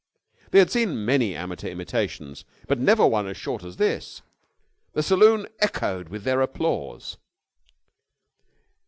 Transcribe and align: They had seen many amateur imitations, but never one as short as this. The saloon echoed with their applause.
They 0.49 0.57
had 0.57 0.71
seen 0.71 1.05
many 1.05 1.35
amateur 1.35 1.67
imitations, 1.67 2.43
but 2.67 2.79
never 2.79 3.05
one 3.05 3.27
as 3.27 3.37
short 3.37 3.63
as 3.63 3.77
this. 3.77 4.23
The 4.93 5.03
saloon 5.03 5.45
echoed 5.59 6.09
with 6.09 6.23
their 6.23 6.41
applause. 6.41 7.17